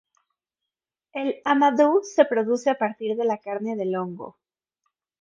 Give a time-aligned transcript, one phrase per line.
[1.25, 4.35] El amadou se produce a partir de la carne del hongo.